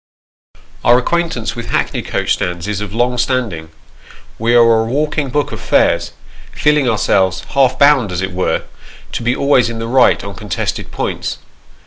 Our 0.83 0.97
acquaintance 0.97 1.55
with 1.55 1.67
hackney 1.67 2.01
coach 2.01 2.33
stands 2.33 2.67
is 2.67 2.81
of 2.81 2.91
long 2.91 3.19
standing. 3.19 3.69
We 4.39 4.55
are 4.55 4.81
a 4.81 4.85
walking 4.85 5.29
book 5.29 5.51
of 5.51 5.59
fares, 5.61 6.13
feeling 6.53 6.89
ourselves, 6.89 7.43
half 7.49 7.77
bound, 7.77 8.11
as 8.11 8.23
it 8.23 8.31
were, 8.33 8.63
to 9.11 9.21
be 9.21 9.35
always 9.35 9.69
in 9.69 9.77
the 9.77 9.85
right 9.85 10.23
on 10.23 10.33
contested 10.33 10.89
points. 10.91 11.37